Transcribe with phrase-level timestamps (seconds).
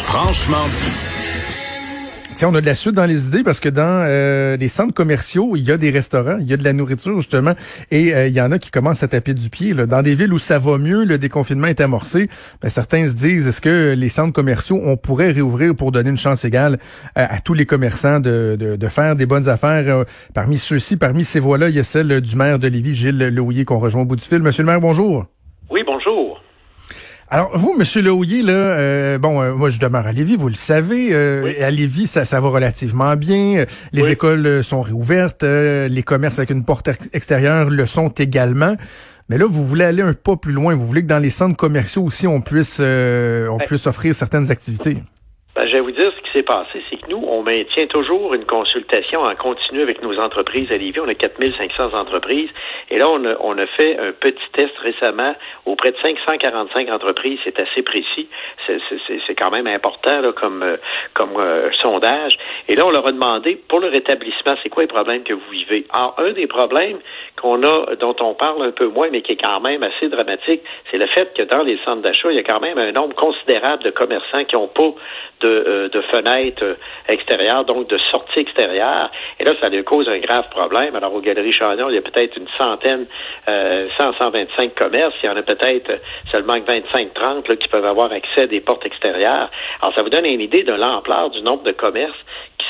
[0.00, 1.18] Franchement dit.
[2.36, 4.94] Tiens, on a de la suite dans les idées parce que dans euh, les centres
[4.94, 7.54] commerciaux, il y a des restaurants, il y a de la nourriture justement,
[7.90, 9.74] et euh, il y en a qui commencent à taper du pied.
[9.74, 9.86] Là.
[9.86, 12.28] Dans des villes où ça va mieux, le déconfinement est amorcé,
[12.62, 16.16] ben, certains se disent, est-ce que les centres commerciaux, on pourrait réouvrir pour donner une
[16.16, 16.78] chance égale
[17.16, 19.88] à, tous les commerçants de, de, de faire des bonnes affaires?
[19.88, 23.18] Euh, parmi ceux-ci, parmi ces voix-là, il y a celle du maire de Lévis, Gilles
[23.18, 24.42] Lehouillier, qu'on rejoint au bout du fil.
[24.42, 25.26] Monsieur le maire, bonjour.
[25.70, 26.40] Oui, bonjour.
[27.30, 30.54] Alors, vous, Monsieur Leouillet, là, euh, bon, euh, moi, je demeure à Lévis, vous le
[30.54, 31.08] savez.
[31.12, 33.66] Euh, À Lévis, ça, ça va relativement bien.
[33.92, 35.42] Les écoles euh, sont réouvertes.
[35.42, 38.76] les commerces avec une porte extérieure le sont également.
[39.28, 40.74] Mais là, vous voulez aller un pas plus loin.
[40.74, 44.96] Vous voulez que dans les centres commerciaux aussi, on puisse, on puisse offrir certaines activités.
[45.54, 46.07] Ben, je vais vous dire
[46.90, 51.00] c'est que nous, on maintient toujours une consultation en continu avec nos entreprises à Lévis.
[51.00, 52.50] On a 4500 entreprises.
[52.90, 55.34] Et là, on a, on a fait un petit test récemment
[55.66, 57.38] auprès de 545 entreprises.
[57.44, 58.28] C'est assez précis.
[58.66, 60.76] C'est quand même important là, comme, euh,
[61.14, 62.38] comme euh, sondage.
[62.70, 65.50] Et là, on leur a demandé, pour le rétablissement, c'est quoi les problèmes que vous
[65.50, 65.86] vivez?
[65.90, 66.98] Alors, un des problèmes
[67.40, 70.60] qu'on a, dont on parle un peu moins, mais qui est quand même assez dramatique,
[70.90, 73.14] c'est le fait que dans les centres d'achat, il y a quand même un nombre
[73.14, 74.92] considérable de commerçants qui n'ont pas
[75.40, 76.76] de, euh, de fenêtres
[77.08, 79.10] extérieures, donc de sorties extérieures.
[79.40, 80.94] Et là, ça leur cause un grave problème.
[80.94, 83.06] Alors, aux Galeries Chagnon, il y a peut-être une centaine,
[83.48, 85.14] euh, 100, 125 commerces.
[85.22, 86.00] Il y en a peut-être
[86.30, 89.50] seulement 25-30 qui peuvent avoir accès à des portes extérieures.
[89.80, 92.18] Alors, ça vous donne une idée de l'ampleur du nombre de commerces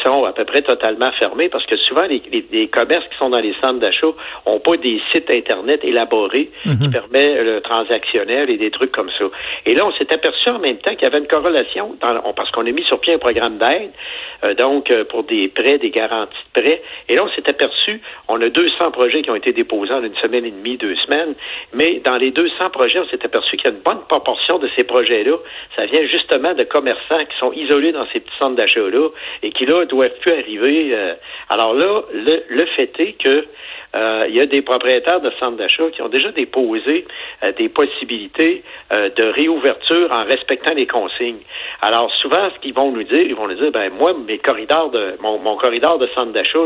[0.05, 3.41] sont à peu près totalement fermés parce que souvent les, les, commerces qui sont dans
[3.41, 4.09] les centres d'achat
[4.47, 6.91] ont pas des sites internet élaborés qui mhm.
[6.91, 9.25] permettent le transactionnel et des trucs comme ça.
[9.67, 12.51] Et là, on s'est aperçu en même temps qu'il y avait une corrélation dans, parce
[12.51, 13.91] qu'on a mis sur pied un programme d'aide,
[14.45, 16.83] euh, donc euh, pour des prêts, des garanties de prêts.
[17.09, 20.17] Et là, on s'est aperçu, on a 200 projets qui ont été déposés en une
[20.17, 21.35] semaine et demie, deux semaines,
[21.73, 24.69] mais dans les 200 projets, on s'est aperçu qu'il y a une bonne proportion de
[24.77, 25.37] ces projets-là,
[25.77, 29.09] ça vient justement de commerçants qui sont isolés dans ces petits centres d'achat-là
[29.43, 30.91] et qui là doivent plus arriver.
[30.93, 31.15] Euh,
[31.49, 33.47] alors là, le, le fait est que
[33.95, 37.07] euh, il y a des propriétaires de centres d'achat qui ont déjà déposé
[37.43, 41.41] euh, des possibilités euh, de réouverture en respectant les consignes.
[41.81, 44.91] Alors souvent, ce qu'ils vont nous dire, ils vont nous dire, ben moi, mes corridors
[44.91, 46.59] de mon, mon corridor de centre d'achat,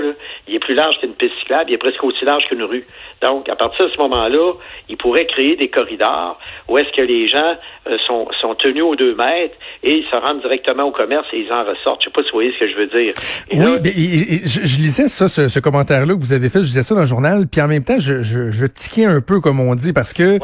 [0.48, 2.84] il est plus large qu'une piste cyclable, il est presque aussi large qu'une rue.
[3.22, 4.54] Donc, à partir de ce moment-là,
[4.88, 7.56] ils pourraient créer des corridors où est-ce que les gens
[8.06, 9.54] sont, sont tenus aux deux mètres
[9.84, 12.00] et ils se rendent directement au commerce et ils en ressortent.
[12.00, 13.14] Je sais pas si vous voyez ce que je veux dire.
[13.52, 13.78] oui,
[14.44, 17.60] je, lisais ça, ce, commentaire-là que vous avez fait, je disais ça dans journal, puis
[17.60, 20.38] en même temps, je, je, je tiquais un peu, comme on dit, parce que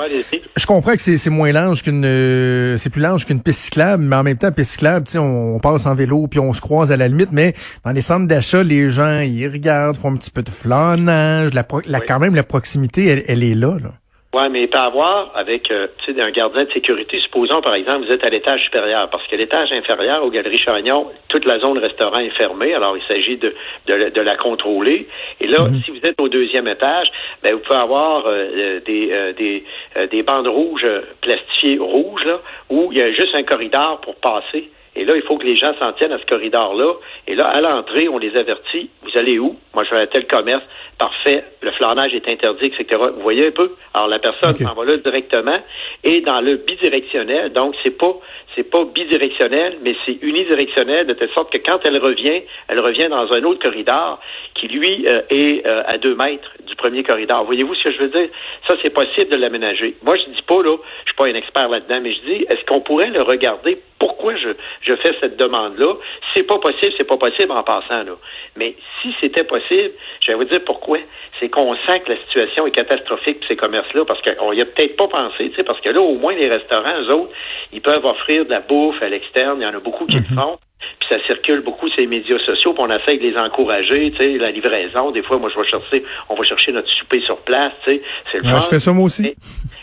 [0.57, 4.17] je comprends que c'est moins large qu'une euh, c'est plus large qu'une piste cyclable, mais
[4.17, 6.99] en même temps, piste cyclable, on, on passe en vélo, puis on se croise à
[6.99, 10.43] la limite, mais dans les centres d'achat, les gens, ils regardent, font un petit peu
[10.43, 13.95] de flânage, la, la quand même, la proximité, elle, elle est là, là.
[14.35, 18.13] Oui, mais il peut avoir avec euh, un gardien de sécurité, supposons par exemple vous
[18.13, 22.19] êtes à l'étage supérieur, parce que l'étage inférieur aux Galeries Chagnon, toute la zone restaurant
[22.19, 23.55] est fermée, alors il s'agit de,
[23.87, 25.09] de, la contrôler.
[25.41, 25.81] Et là, mhm.
[25.83, 27.09] si vous êtes au deuxième étage,
[27.43, 29.65] ben, vous pouvez avoir euh, euh, des, des,
[30.09, 30.87] des bandes rouges
[31.23, 34.69] plastifiées rouges, là, où il y a juste un corridor pour passer.
[34.99, 36.95] Et là, il faut que les gens s'en tiennent à ce corridor-là.
[37.29, 38.91] Et là, à l'entrée, on les avertit.
[39.03, 39.57] Vous allez où?
[39.75, 40.65] Moi, je vais à tel commerce.
[40.99, 41.45] Parfait.
[41.63, 43.01] Le flanage est interdit, etc.
[43.15, 43.77] Vous voyez un peu?
[43.95, 45.59] Alors, la personne s'en va là directement.
[46.03, 48.13] Et dans le bidirectionnel, donc, c'est pas,
[48.55, 53.09] c'est pas bidirectionnel, mais c'est unidirectionnel, de telle sorte que quand elle revient, elle revient
[53.09, 54.21] dans un autre corridor
[54.55, 57.45] qui, lui, euh, est euh, à deux mètres du premier corridor.
[57.45, 58.29] Voyez-vous ce que je veux dire?
[58.67, 59.97] Ça, c'est possible de l'aménager.
[60.03, 62.65] Moi, je dis pas, là, je suis pas un expert là-dedans, mais je dis, est-ce
[62.67, 63.79] qu'on pourrait le regarder?
[63.99, 64.49] Pourquoi je,
[64.83, 65.95] je fais cette demande-là?
[66.35, 68.17] C'est pas possible, c'est pas possible en passant, là.
[68.57, 70.99] Mais si c'était possible, je vais vous dire pourquoi.
[71.39, 74.65] C'est qu'on sent que la situation est catastrophique pour ces commerces-là, parce qu'on y a
[74.65, 77.33] peut-être pas pensé, tu sais, parce que là, au moins, les restaurants, eux autres,
[77.73, 79.59] ils peuvent offrir de la bouffe à l'externe.
[79.61, 80.37] Il y en a beaucoup qui le mhm.
[80.37, 80.59] font.
[81.01, 84.19] Puis ça circule beaucoup sur les médias sociaux, puis on essaie de les encourager, tu
[84.19, 85.11] sais, la livraison.
[85.11, 88.03] Des fois, moi, je vais chercher, on va chercher notre souper sur place, tu sais.
[88.31, 89.35] C'est le Je fais ça moi aussi.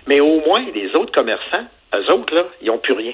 [0.08, 3.14] Mais, au moins, les autres commerçants, eux autres, là, ils n'ont plus rien.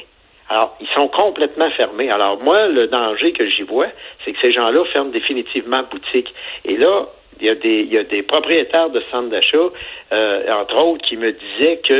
[0.49, 2.11] Alors, ils sont complètement fermés.
[2.11, 3.87] Alors, moi, le danger que j'y vois,
[4.23, 6.33] c'est que ces gens-là ferment définitivement boutique.
[6.65, 7.07] Et là,
[7.39, 9.69] il y a des, il y a des propriétaires de centres d'achat,
[10.11, 11.93] euh, entre autres, qui me disaient que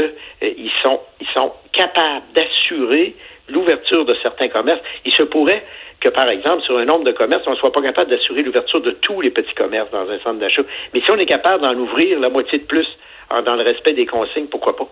[0.43, 3.15] euh, ils sont, ils sont capables d'assurer
[3.49, 4.81] l'ouverture de certains commerces.
[5.05, 5.63] Il se pourrait
[5.99, 8.81] que, par exemple, sur un nombre de commerces, on ne soit pas capable d'assurer l'ouverture
[8.81, 10.63] de tous les petits commerces dans un centre d'achat.
[10.93, 12.87] Mais si on est capable d'en ouvrir la moitié de plus
[13.29, 14.87] dans le respect des consignes, pourquoi pas?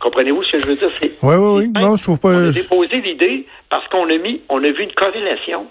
[0.00, 0.90] Comprenez-vous ce que je veux dire?
[1.22, 1.82] Oui, oui, oui.
[1.82, 2.28] Non, je trouve pas.
[2.28, 5.66] On a déposé l'idée parce qu'on a mis, on a vu une corrélation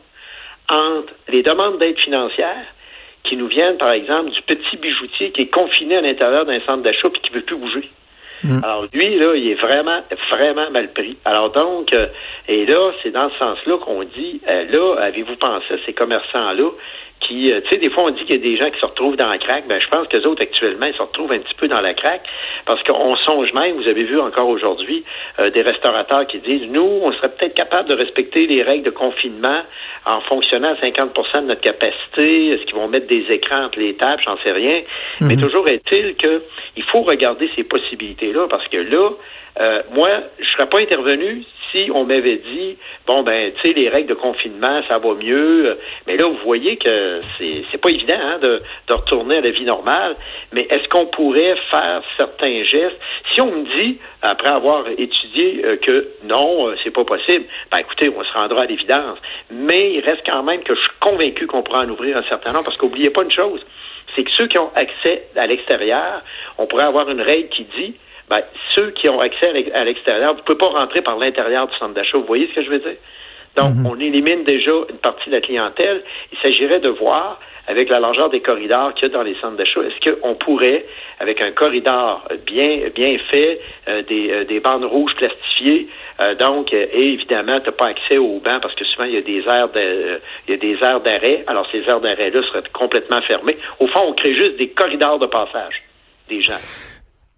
[0.70, 2.66] entre les demandes d'aide financière
[3.24, 6.84] qui nous viennent, par exemple, du petit bijoutier qui est confiné à l'intérieur d'un centre
[6.84, 7.90] d'achat et qui ne veut plus bouger.
[8.44, 8.60] Mm.
[8.64, 10.02] Alors lui, là, il est vraiment,
[10.32, 11.18] vraiment mal pris.
[11.26, 12.08] Alors donc, euh,
[12.48, 16.70] et là, c'est dans ce sens-là qu'on dit, euh, là, avez-vous pensé à ces commerçants-là
[17.28, 18.86] qui, euh, tu sais, des fois on dit qu'il y a des gens qui se
[18.86, 19.68] retrouvent dans la craque.
[19.68, 21.94] Ben, je pense que les autres actuellement, ils se retrouvent un petit peu dans la
[21.94, 22.24] craque
[22.66, 23.76] parce qu'on songe même.
[23.76, 25.04] Vous avez vu encore aujourd'hui
[25.40, 28.92] euh, des restaurateurs qui disent, nous, on serait peut-être capable de respecter les règles de
[28.92, 29.60] confinement
[30.06, 32.50] en fonctionnant à 50% de notre capacité.
[32.50, 34.22] Est-ce qu'ils vont mettre des écrans entre les tables?
[34.24, 34.82] J'en sais rien.
[35.22, 35.44] Mais mhm.
[35.44, 36.44] toujours est-il que
[36.76, 39.12] il faut regarder ces possibilités-là parce que là,
[39.60, 40.10] euh, moi,
[40.40, 41.44] je serais pas intervenu
[41.74, 45.78] si on m'avait dit bon ben tu sais les règles de confinement ça va mieux.
[46.08, 49.66] Mais là vous voyez que c'est pas évident hein, de, de retourner à la vie
[49.66, 50.16] normale.
[50.54, 53.00] Mais est-ce qu'on pourrait faire certains gestes?
[53.34, 57.80] Si on me dit après avoir étudié euh, que non euh, c'est pas possible ben
[57.80, 59.18] écoutez on se rendra à l'évidence.
[59.52, 62.54] Mais il reste quand même que je suis convaincu qu'on pourra en ouvrir un certain
[62.54, 63.66] nombre parce qu'oubliez pas une chose
[64.16, 66.22] c'est que ceux qui ont accès à l'extérieur
[66.58, 67.96] on pourrait avoir une règle qui dit
[68.30, 68.42] ben,
[68.76, 71.94] ceux qui ont accès à l'extérieur, vous ne pouvez pas rentrer par l'intérieur du centre
[71.94, 72.18] d'achat.
[72.18, 72.98] Vous voyez ce que je veux dire?
[73.56, 73.86] Donc, mhm.
[73.86, 76.04] on élimine déjà une partie de la clientèle.
[76.32, 79.58] Il s'agirait de voir, avec la largeur des corridors qu'il y a dans les centres
[79.58, 80.86] d'achat, est-ce qu'on pourrait,
[81.20, 85.88] avec un corridor bien bien fait, euh, des, euh, des bandes rouges plastifiées,
[86.20, 89.18] euh, donc, et évidemment, tu n'as pas accès aux bancs parce que souvent, il y
[89.18, 91.44] a des aires de, il y a des aires d'arrêt.
[91.48, 93.58] Alors, ces aires d'arrêt-là seraient complètement fermées.
[93.80, 95.84] Au fond, on crée juste des corridors de passage
[96.30, 96.60] des gens.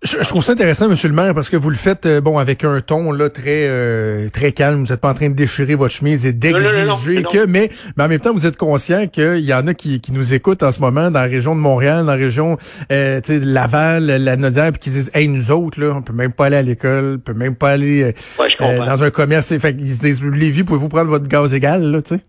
[0.06, 2.64] Je, trouve ça intéressant, Monsieur le maire, parce que vous le faites euh, bon avec
[2.64, 4.84] un ton là très euh, très calme.
[4.84, 8.08] Vous n'êtes pas en train de déchirer votre chemise et d'exiger que, mais, mais en
[8.08, 10.80] même temps, vous êtes conscient qu'il y en a qui, qui nous écoutent en ce
[10.80, 12.58] moment dans la région de Montréal, dans la région
[12.92, 16.34] euh, de Laval, la Nodière, puis qui disent Hey, nous autres, là, on peut même
[16.34, 18.14] pas aller à l'école, on peut même pas aller
[18.60, 19.58] dans un commerce.
[19.58, 22.22] Fait ils se disent Lévis, pouvez-vous prendre votre gaz égal, là, tu sais?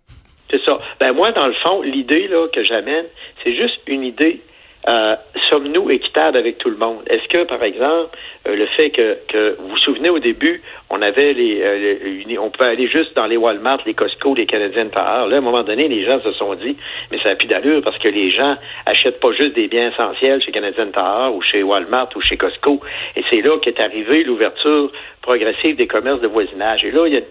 [0.50, 0.78] C'est ça.
[0.98, 3.04] Ben moi, dans le fond, l'idée là que j'amène,
[3.44, 4.40] c'est juste une idée
[4.88, 5.16] euh,
[5.50, 7.02] sommes-nous équitables avec tout le monde?
[7.08, 8.16] Est-ce que, par exemple,
[8.46, 12.50] euh, le fait que, que, vous vous souvenez au début, on avait les, euh, on
[12.50, 15.26] pouvait aller juste dans les Walmart, les Costco, les Canadiens Tire.
[15.26, 16.76] Là, à un moment donné, les gens se sont dit,
[17.10, 18.56] mais ça n'a plus d'allure parce que les gens
[18.86, 22.80] achètent pas juste des biens essentiels chez Canadian Tire ou chez Walmart ou chez Costco.
[23.16, 26.84] Et c'est là qu'est arrivée l'ouverture progressive des commerces de voisinage.
[26.84, 27.22] Et là, il y a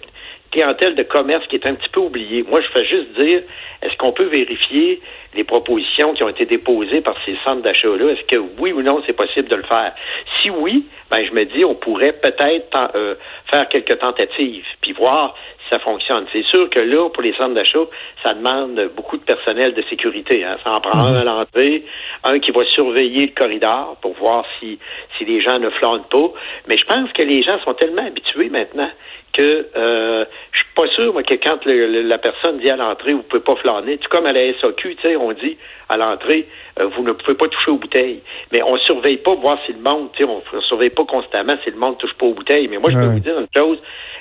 [0.55, 2.43] clientèle de commerce qui est un petit peu oubliée.
[2.47, 3.41] Moi, je fais juste dire,
[3.81, 5.01] est-ce qu'on peut vérifier
[5.35, 8.13] les propositions qui ont été déposées par ces centres d'achat-là?
[8.13, 9.93] Est-ce que oui ou non, c'est possible de le faire?
[10.41, 13.15] Si oui, ben je me dis, on pourrait peut-être euh,
[13.51, 15.35] faire quelques tentatives, puis voir
[15.69, 16.25] ça fonctionne.
[16.31, 17.85] C'est sûr que là, pour les centres d'achat,
[18.23, 20.43] ça demande beaucoup de personnel de sécurité.
[20.43, 20.57] Hein.
[20.63, 21.83] Ça en prend un à l'entrée,
[22.23, 24.79] un qui va surveiller le corridor pour voir si,
[25.17, 26.31] si les gens ne flânent pas.
[26.67, 28.89] Mais je pense que les gens sont tellement habitués maintenant
[29.35, 33.23] que euh, je suis pas sûr moi, que quand la personne dit à l'entrée, vous
[33.23, 33.97] pouvez pas flâner.
[33.97, 35.57] Tout comme à la SAQ, tu sais, on dit
[35.89, 36.47] à l'entrée,
[36.79, 38.21] euh, vous ne pouvez pas toucher aux bouteilles.
[38.51, 41.55] Mais on surveille pas voir si le monde, tu sais, on ne surveille pas constamment
[41.63, 42.67] si le monde touche pas aux bouteilles.
[42.69, 43.77] Mais moi, je peux vous dire une chose,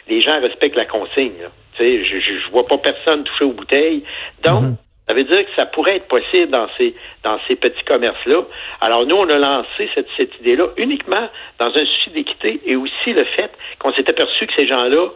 [0.09, 1.44] les gens respectent la consigne.
[1.77, 4.05] Tu sais, je, je, vois pas personne toucher aux bouteilles.
[4.43, 4.77] Donc, mhm.
[5.07, 6.95] Ça veut dire que ça pourrait être possible dans ces
[7.25, 8.41] dans ces petits commerces-là.
[8.81, 11.29] Alors nous, on a lancé cette, cette idée-là uniquement
[11.59, 13.51] dans un souci d'équité et aussi le fait
[13.81, 15.11] qu'on s'est aperçu que ces gens-là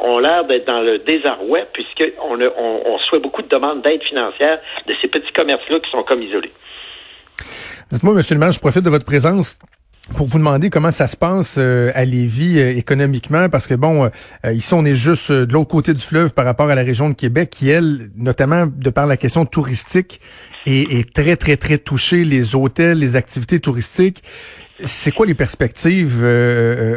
[0.00, 4.60] ont l'air d'être dans le désarroi puisqu'on on, on reçoit beaucoup de demandes d'aide financière
[4.86, 6.52] de ces petits commerces-là qui sont comme isolés.
[7.90, 9.58] Dites-moi, Monsieur le maire, je profite de votre présence
[10.10, 14.10] pour vous demander comment ça se passe euh, à Lévis euh, économiquement, parce que bon,
[14.44, 17.08] euh, ici on est juste de l'autre côté du fleuve par rapport à la région
[17.08, 20.20] de Québec, qui elle, notamment de par la question touristique,
[20.66, 22.24] est, est très très très touchée.
[22.24, 24.22] Les hôtels, les activités touristiques.
[24.84, 26.24] C'est quoi les perspectives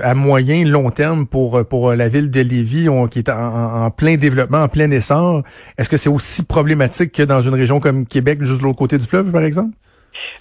[0.01, 4.15] à moyen, long terme pour pour la ville de Lévis, qui est en, en, plein
[4.15, 5.43] développement, en plein essor?
[5.77, 8.97] Est-ce que c'est aussi problématique que dans une région comme Québec, juste de l'autre côté
[8.97, 9.75] du fleuve, par exemple?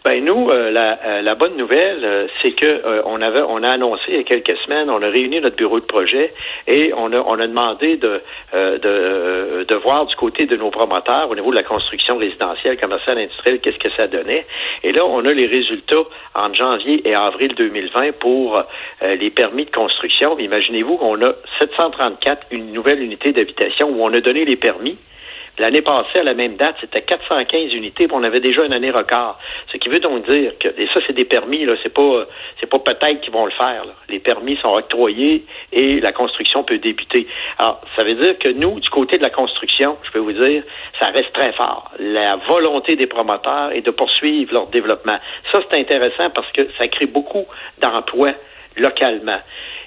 [0.05, 3.71] Ben nous, euh, la, euh, la, bonne nouvelle, euh, c'est que on avait, on a
[3.71, 6.35] annoncé il y a quelques semaines, on a réuni notre bureau de projet
[6.67, 8.21] et on a, on a demandé de,
[8.53, 13.17] de, de voir du côté de nos promoteurs au niveau de la construction résidentielle, commerciale,
[13.17, 14.47] industrielle, qu'est-ce que ça donnait.
[14.83, 18.63] Et là, on a les résultats en janvier et avril 2020 pour
[19.03, 20.39] les permis de construction.
[20.39, 24.99] Imaginez-vous qu'on a 734 une nouvelle unité d'habitation où on a donné les permis.
[25.59, 28.91] L'année passée, à la même date, c'était 415 unités, puis on avait déjà une année
[28.91, 29.39] record.
[29.73, 32.27] Ce qui veut donc dire que, et ça, c'est des permis, là, c'est pas,
[32.59, 33.85] c'est pas peut-être qu'ils vont le faire.
[34.09, 37.29] Les permis sont octroyés et la construction peut débuter.
[37.59, 40.65] Alors, ça veut dire que nous, du côté de la construction, je peux vous dire,
[41.01, 41.93] ça reste très fort.
[42.01, 45.19] La volonté des promoteurs est de poursuivre leur développement.
[45.53, 47.47] Ça, c'est intéressant parce que ça crée beaucoup
[47.79, 48.33] d'emplois
[48.77, 49.39] localement.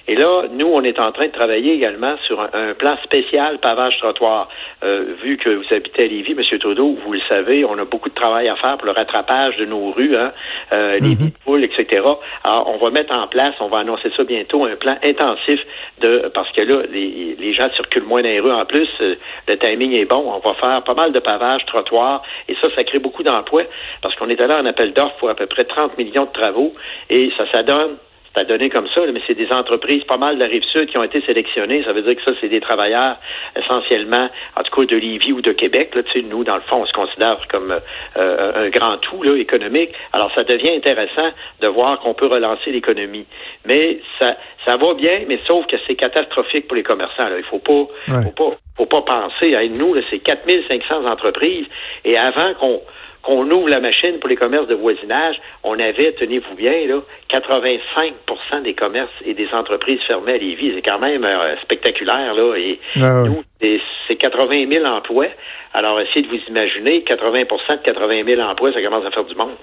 [0.08, 3.98] Et là, nous, on est en train de travailler également sur un, plan spécial pavage
[3.98, 4.48] trottoir.
[4.82, 6.58] euh, vu que vous habitez à Lévis, M.
[6.58, 9.66] Trudeau, vous le savez, on a beaucoup de travail à faire pour le rattrapage de
[9.66, 10.32] nos rues, hein,
[10.72, 12.02] euh, les mm poules, etc.
[12.42, 15.60] Alors, on va mettre en place, on va annoncer ça bientôt, un plan intensif
[16.00, 19.16] de parce que là, les, les gens circulent moins dans les rues en plus, euh,
[19.46, 22.82] le timing est bon, on va faire pas mal de pavages, trottoirs, et ça, ça
[22.84, 23.64] crée beaucoup d'emplois,
[24.00, 26.72] parce qu'on est allé en appel d'offres pour à peu près 30 millions de travaux,
[27.10, 27.96] et ça, ça donne
[28.34, 31.02] ça donné comme ça, mais c'est des entreprises, pas mal de la Rive-Sud qui ont
[31.02, 31.82] été sélectionnées.
[31.84, 33.16] Ça veut dire que ça, c'est des travailleurs
[33.56, 35.94] essentiellement, en tout cas de Lévis ou de Québec.
[35.94, 37.78] Là, nous, dans le fond, on se considère comme
[38.16, 39.90] euh, un grand tout là, économique.
[40.12, 41.30] Alors, ça devient intéressant
[41.60, 43.26] de voir qu'on peut relancer l'économie.
[43.64, 47.28] Mais ça, ça va bien, mais sauf que c'est catastrophique pour les commerçants.
[47.28, 47.38] Là.
[47.38, 49.94] Il faut pas, faut pas, faut pas penser à nous.
[50.10, 51.66] C'est 4500 entreprises.
[52.04, 52.80] Et avant qu'on
[53.22, 58.62] qu'on ouvre la machine pour les commerces de voisinage, on avait, tenez-vous bien, là, 85%
[58.62, 60.72] des commerces et des entreprises fermées à Lévis.
[60.74, 62.56] C'est quand même euh, spectaculaire, là.
[62.56, 65.28] Et ah nous, c'est 80 000 emplois.
[65.74, 69.34] Alors, essayez de vous imaginer, 80% de 80 000 emplois, ça commence à faire du
[69.34, 69.56] monde.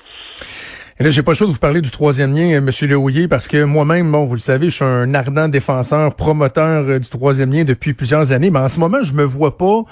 [0.98, 3.28] Et là, j'ai pas le choix de vous parler du troisième lien, euh, Monsieur Lehouillier,
[3.28, 7.10] parce que moi-même, bon, vous le savez, je suis un ardent défenseur, promoteur euh, du
[7.10, 9.84] troisième lien depuis plusieurs années, mais en ce moment, je me vois pas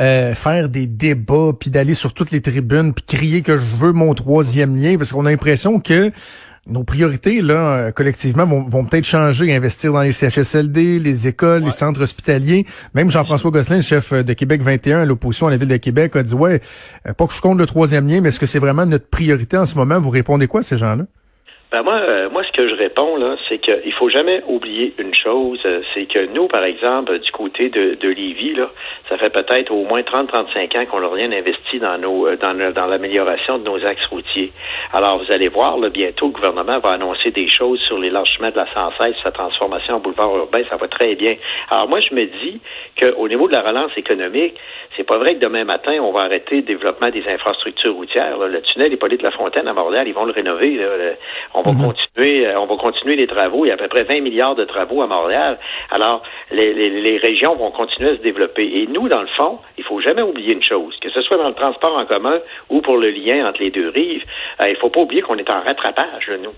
[0.00, 3.90] euh, faire des débats, puis d'aller sur toutes les tribunes, puis crier que je veux
[3.90, 6.12] mon troisième lien, parce qu'on a l'impression que
[6.66, 11.70] nos priorités, là, euh, collectivement, vont, peut-être changer, investir dans les CHSLD, les écoles, les
[11.70, 12.64] centres hospitaliers.
[12.94, 16.22] Même Jean-François Gosselin, chef de Québec 21 à l'opposition à la Ville de Québec, a
[16.22, 16.60] dit, ouais,
[17.08, 19.56] euh, pas que je compte le troisième lien, mais est-ce que c'est vraiment notre priorité
[19.56, 19.98] en ce moment?
[19.98, 21.04] Vous répondez quoi à ces gens-là?
[21.72, 25.58] Ben moi, euh, moi, que je réponds là, c'est qu'il faut jamais oublier une chose,
[25.64, 28.70] euh, c'est que nous, par exemple, du côté de, de Lévis, là,
[29.08, 32.54] ça fait peut-être au moins 30-35 ans qu'on n'a rien investi dans nos euh, dans,
[32.72, 34.52] dans l'amélioration de nos axes routiers.
[34.92, 38.56] Alors, vous allez voir, là, bientôt, le gouvernement va annoncer des choses sur l'élargissement de
[38.56, 41.36] la 116, sa transformation en boulevard urbain, ça va très bien.
[41.70, 42.60] Alors, moi, je me dis
[42.98, 44.54] qu'au niveau de la relance économique,
[44.96, 48.38] c'est pas vrai que demain matin, on va arrêter le développement des infrastructures routières.
[48.38, 50.78] Le tunnel Hippolyte Lafontaine à Montréal, ils vont le rénover.
[51.54, 51.86] On va mhm.
[51.86, 53.64] continuer, euh, on va continuer les travaux.
[53.64, 55.58] Il y a à peu près 20 milliards de travaux à Montréal.
[55.90, 58.64] Alors, les, les, régions vont continuer à se développer.
[58.64, 61.48] Et nous, dans le fond, il faut jamais oublier une chose, que ce soit dans
[61.48, 62.38] le transport en commun
[62.70, 64.24] ou pour le lien entre les deux rives,
[64.60, 66.54] euh, il faut pas oublier qu'on est en rattrapage, nous.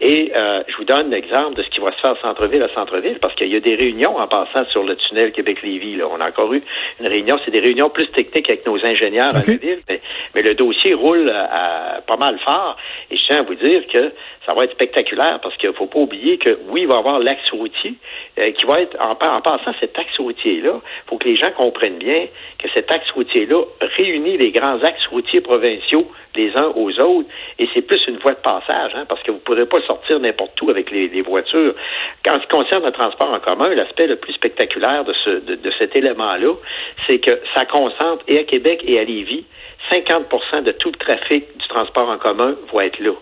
[0.00, 3.18] Et euh, je vous donne l'exemple de ce qui va se faire centre-ville à centre-ville,
[3.20, 6.00] parce qu'il y a des réunions en passant sur le tunnel Québec-Lévis.
[6.02, 6.62] On a encore eu
[7.00, 10.54] une réunion, c'est des réunions plus techniques avec nos ingénieurs à la ville, mais, le
[10.54, 12.76] dossier roule à, pas mal fort.
[13.10, 14.12] Et je tiens à vous dire que
[14.48, 16.98] ça va être spectaculaire parce qu'il ne faut pas oublier que oui, il va y
[16.98, 17.94] avoir l'axe routier
[18.38, 21.98] euh, qui va être, en, passant cet axe routier-là, il faut que les gens comprennent
[21.98, 22.28] bien
[22.58, 23.62] que cet axe routier-là
[23.98, 27.28] réunit les grands axes routiers provinciaux les uns aux autres
[27.58, 30.18] et c'est plus une voie de passage hein, parce que vous ne pourrez pas sortir
[30.20, 31.74] n'importe où avec les, voitures.
[32.24, 35.98] Quand ce concerne le transport en commun, l'aspect le plus spectaculaire de, ce, de cet
[35.98, 36.54] élément-là,
[37.06, 39.44] c'est que ça concentre et à Québec et à Lévis
[39.90, 43.12] 50% de tout le trafic du transport en commun va être là.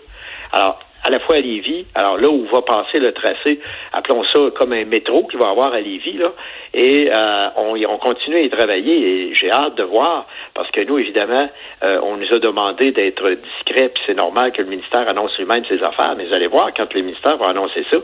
[0.53, 3.59] Alors, à la fois à Lévis, alors là où va passer le tracé,
[3.93, 6.33] appelons ça comme un métro qu'il va avoir à Lévis, là,
[6.73, 10.81] et euh, on, on continue à y travailler et j'ai hâte de voir, parce que
[10.81, 11.49] nous, évidemment,
[11.83, 15.63] euh, on nous a demandé d'être discret, puis c'est normal que le ministère annonce lui-même
[15.69, 17.99] ses affaires, mais vous allez voir, quand le ministère va annoncer ça,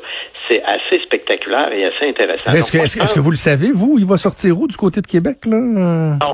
[0.49, 2.53] c'est assez spectaculaire et assez intéressant.
[2.53, 5.07] Est-ce que, est que, vous le savez, vous, il va sortir où du côté de
[5.07, 5.57] Québec, là?
[5.57, 6.33] Non,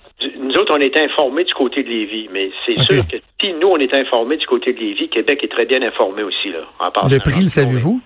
[0.49, 3.67] nous autres, on est informés du côté de Lévis, mais c'est sûr que si nous,
[3.67, 6.59] on est informés du côté de Lévis, Québec est très bien informé aussi, là.
[6.79, 8.01] En le prix, le savez-vous?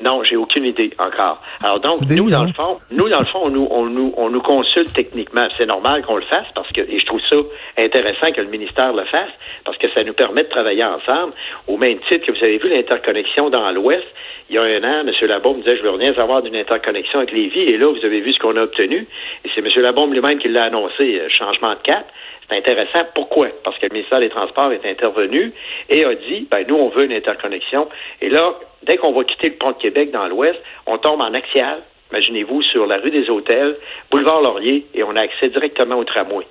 [0.00, 1.40] Non, j'ai aucune idée encore.
[1.62, 4.30] Alors donc, nous, dans le fond, nous, dans le fond, on nous, on nous, on
[4.30, 5.48] nous consulte techniquement.
[5.56, 7.36] C'est normal qu'on le fasse parce que, et je trouve ça
[7.76, 9.30] intéressant que le ministère le fasse
[9.64, 11.32] parce que ça nous permet de travailler ensemble.
[11.66, 14.06] Au même titre que vous avez vu l'interconnexion dans l'Ouest,
[14.50, 15.12] il y a un an, M.
[15.28, 17.60] Labaume disait, je veux rien savoir d'une interconnexion avec Lévis.
[17.60, 19.06] Et là, vous avez vu ce qu'on a obtenu.
[19.44, 19.68] Et c'est M.
[19.82, 22.06] Labaume lui-même qui l'a annoncé, euh, changement de cap.
[22.48, 23.04] C'est intéressant.
[23.14, 23.48] Pourquoi?
[23.62, 25.52] Parce que le ministère des Transports est intervenu
[25.90, 27.88] et a dit, ben, nous, on veut une interconnexion.
[28.20, 31.34] Et là, dès qu'on va quitter le pont de Québec dans l'ouest, on tombe en
[31.34, 31.82] axial.
[32.10, 33.76] Imaginez-vous sur la rue des Hôtels,
[34.10, 36.46] boulevard Laurier, et on a accès directement au tramway.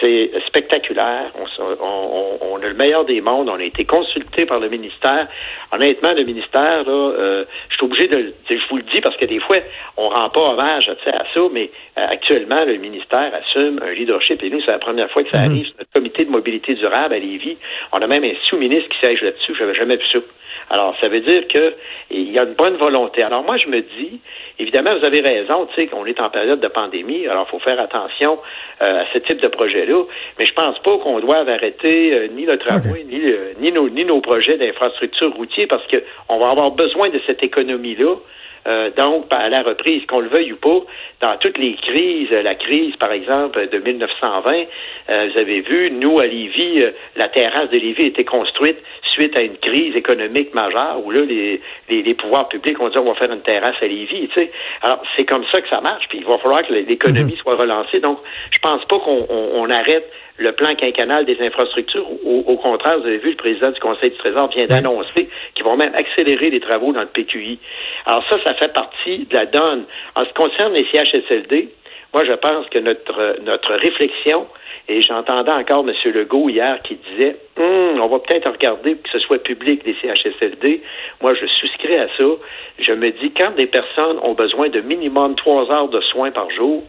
[0.00, 1.32] C'est spectaculaire.
[1.80, 3.48] On, a le meilleur des mondes.
[3.48, 5.28] On a été consulté par le ministère.
[5.72, 8.32] Honnêtement, le ministère, là, euh, je suis obligé de,
[8.72, 9.58] vous le dis parce que des fois,
[9.98, 14.42] on rend pas hommage à ça, mais euh, actuellement, le ministère assume un leadership.
[14.42, 15.50] Et nous, c'est la première fois que ça mhm.
[15.50, 15.66] arrive.
[15.78, 17.58] Notre comité de mobilité durable à Lévis,
[17.92, 19.54] on a même un sous-ministre qui siège là-dessus.
[19.58, 20.20] J'avais jamais vu ça.
[20.70, 23.22] Alors, ça veut dire qu'il y a une bonne volonté.
[23.22, 24.20] Alors, moi, je me dis,
[24.58, 27.58] évidemment, vous avez raison, tu sais, qu'on est en période de pandémie, alors il faut
[27.58, 28.38] faire attention
[28.80, 30.04] euh, à ce type de projet-là,
[30.38, 33.20] mais je pense pas qu'on doive arrêter euh, ni le tramway, ni,
[33.60, 38.14] ni, nos, ni nos projets d'infrastructure routier, parce qu'on va avoir besoin de cette économie-là
[38.66, 40.80] Euh, donc, à la reprise, qu'on le veuille ou pas,
[41.20, 44.52] dans toutes les crises, la crise, par exemple, de 1920,
[45.10, 46.84] euh, vous avez vu, nous, à Lévis,
[47.16, 48.78] la terrasse de Lévis a été construite
[49.12, 53.04] suite à une crise économique majeure où là, les, les, pouvoirs publics ont dit on
[53.04, 54.28] va faire une terrasse à Lévis.
[54.28, 54.50] Tu sais.
[54.82, 57.38] Alors, c'est comme ça que ça marche, puis il va falloir que l'économie mhm.
[57.38, 58.00] soit relancée.
[58.00, 58.18] Donc,
[58.50, 60.10] je pense pas qu'on arrête
[60.42, 62.06] le plan quinquennal des infrastructures.
[62.24, 65.76] Au, contraire, vous avez vu, le président du Conseil du Trésor vient d'annoncer qu'ils vont
[65.76, 67.58] même accélérer les travaux dans le PQI.
[68.06, 69.84] Alors ça, ça fait partie de la donne.
[70.14, 71.68] En ce qui concerne les CHSLD,
[72.12, 74.46] moi, je pense que notre, notre réflexion,
[74.88, 75.94] et j'entendais encore M.
[76.12, 80.82] Legault hier qui disait hum, on va peut-être regarder que ce soit public des CHSLD.
[81.20, 82.24] Moi, je souscris à ça.
[82.78, 86.50] Je me dis, quand des personnes ont besoin de minimum trois heures de soins par
[86.50, 86.82] jour,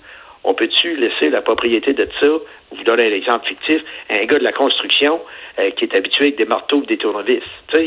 [0.43, 2.27] on peut-tu laisser la propriété de ça,
[2.73, 5.21] vous donner un exemple fictif, un gars de la construction
[5.59, 7.43] euh, qui est habitué avec des marteaux ou des tournevis.
[7.67, 7.85] Tu sais,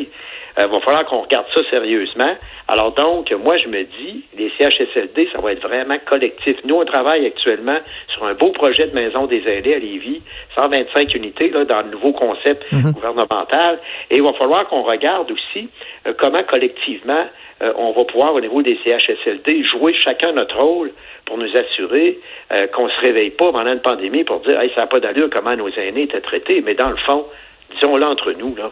[0.59, 2.35] il euh, va falloir qu'on regarde ça sérieusement.
[2.69, 6.57] Alors donc, moi, je me dis, les CHSLD, ça va être vraiment collectif.
[6.65, 7.79] Nous, on travaille actuellement
[8.09, 10.23] sur un beau projet de maison des aînés à Lévis,
[10.57, 12.93] 125 unités là, dans le nouveau concept mhm.
[12.93, 13.81] gouvernemental.
[14.11, 15.69] Et il va falloir qu'on regarde aussi
[16.07, 17.27] euh, comment collectivement
[17.63, 20.93] euh, on va pouvoir, au niveau des CHSLD, jouer chacun notre rôle
[21.25, 22.19] pour nous assurer
[22.53, 25.29] euh, qu'on se réveille pas pendant une pandémie pour dire hey, ça n'a pas d'allure
[25.31, 26.61] comment nos aînés étaient traités.
[26.61, 27.27] Mais dans le fond,
[27.75, 28.71] disons-le entre nous, là,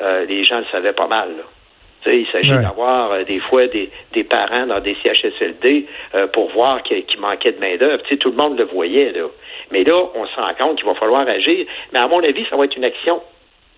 [0.00, 1.30] euh, les gens le savaient pas mal.
[2.06, 3.90] il s'agit d'avoir des fois des,
[4.24, 5.86] parents dans des CHSLD
[6.32, 8.02] pour voir qu'il manquait de main-d'œuvre.
[8.20, 9.10] Tout le monde le voyait.
[9.10, 9.26] Là.
[9.72, 11.66] Mais là, on se rend compte qu'il va falloir agir.
[11.92, 13.20] Mais à mon avis, ça va être une action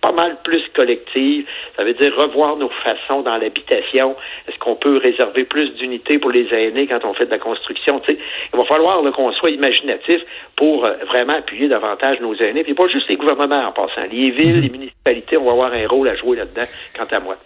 [0.01, 1.45] pas mal plus collective.
[1.77, 4.15] Ça veut dire revoir nos façons dans l'habitation.
[4.47, 8.01] Est-ce qu'on peut réserver plus d'unités pour les aînés quand on fait de la construction?
[8.09, 10.21] il va falloir qu'on soit imaginatif
[10.55, 12.63] pour euh, vraiment appuyer davantage nos aînés.
[12.63, 14.03] Puis pas juste les gouvernements en passant.
[14.11, 14.61] Les villes, mhm.
[14.61, 16.65] les municipalités, on va avoir un rôle à jouer là-dedans,
[16.97, 17.37] quant à moi.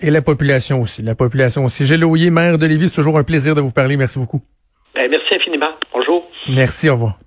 [0.00, 1.02] Et la population aussi.
[1.02, 1.86] La population aussi.
[1.86, 3.96] Gilles Lauillet, maire de Lévis, c'est toujours un plaisir de vous parler.
[3.96, 4.42] Merci beaucoup.
[4.94, 5.70] Ben, merci infiniment.
[5.92, 6.28] Bonjour.
[6.48, 7.23] Merci, au revoir.